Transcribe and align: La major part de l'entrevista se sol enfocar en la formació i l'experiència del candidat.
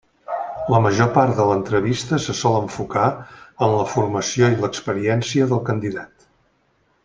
La 0.75 0.79
major 0.85 1.09
part 1.17 1.35
de 1.39 1.43
l'entrevista 1.49 2.19
se 2.23 2.35
sol 2.39 2.57
enfocar 2.61 3.05
en 3.67 3.77
la 3.77 3.87
formació 3.93 4.51
i 4.55 4.59
l'experiència 4.65 5.53
del 5.53 5.63
candidat. 5.73 6.31